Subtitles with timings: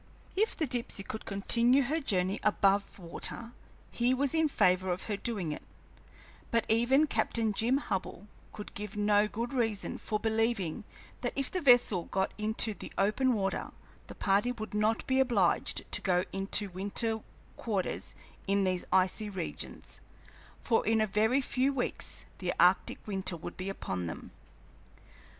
[0.35, 3.51] If the Dipsey could continue her voyage above water
[3.91, 5.61] he was in favor of her doing it,
[6.49, 10.85] but even Captain Jim Hubbell could give no good reason for believing
[11.21, 13.73] that if the vessel got into the open water
[14.07, 17.19] the party would not be obliged to go into winter
[17.55, 18.15] quarters
[18.47, 20.01] in these icy regions;
[20.59, 24.31] for in a very few weeks the arctic winter would be upon them.